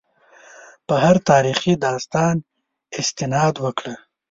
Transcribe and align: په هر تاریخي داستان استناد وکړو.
په 0.87 0.95
هر 1.03 1.15
تاریخي 1.31 1.73
داستان 1.85 2.35
استناد 2.99 3.53
وکړو. 3.63 3.93